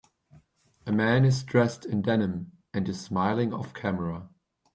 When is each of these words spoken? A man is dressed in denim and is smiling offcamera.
A 0.87 0.91
man 0.91 1.25
is 1.25 1.43
dressed 1.43 1.85
in 1.85 2.01
denim 2.01 2.53
and 2.73 2.89
is 2.89 2.99
smiling 2.99 3.51
offcamera. 3.51 4.29